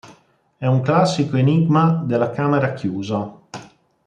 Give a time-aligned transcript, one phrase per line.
[0.57, 3.37] È un classico enigma della camera chiusa.